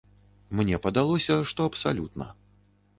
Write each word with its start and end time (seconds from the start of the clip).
Мне 0.59 0.79
падалося, 0.87 1.39
што 1.53 1.71
абсалютна. 1.73 2.25